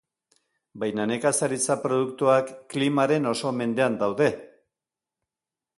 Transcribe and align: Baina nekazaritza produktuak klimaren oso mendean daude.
Baina 0.83 1.03
nekazaritza 1.11 1.77
produktuak 1.83 2.49
klimaren 2.75 3.33
oso 3.35 3.53
mendean 3.61 4.01
daude. 4.05 4.31